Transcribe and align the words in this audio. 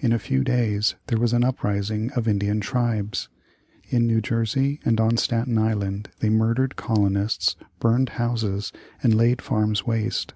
In 0.00 0.12
a 0.12 0.18
few 0.18 0.42
days 0.42 0.96
there 1.06 1.20
was 1.20 1.32
an 1.32 1.44
uprising 1.44 2.10
of 2.14 2.26
Indian 2.26 2.58
tribes. 2.60 3.28
In 3.90 4.08
New 4.08 4.20
Jersey 4.20 4.80
and 4.84 5.00
on 5.00 5.16
Staten 5.16 5.56
Island 5.56 6.08
they 6.18 6.30
murdered 6.30 6.74
colonists, 6.74 7.54
burned 7.78 8.08
houses, 8.18 8.72
and 9.04 9.14
laid 9.14 9.40
farms 9.40 9.86
waste. 9.86 10.34